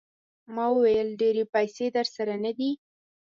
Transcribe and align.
ما 0.53 0.65
وویل 0.75 1.09
ډېرې 1.21 1.43
پیسې 1.53 1.85
درسره 1.97 2.33
نه 2.43 2.51
دي. 2.57 2.71